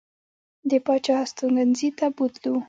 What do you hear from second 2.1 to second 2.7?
بوتلو.